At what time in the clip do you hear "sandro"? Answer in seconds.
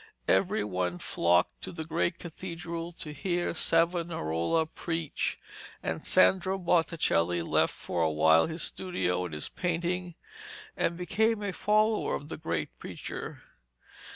6.03-6.57